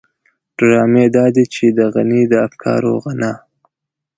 [0.57, 3.33] ډرامې دادي چې د غني د افکارو غنا.